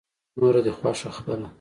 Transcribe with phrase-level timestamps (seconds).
[0.39, 1.47] نوره دې خوښه خپله.